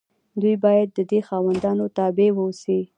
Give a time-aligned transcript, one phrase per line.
[0.41, 2.79] دوی باید د دې خاوندانو تابع واوسي.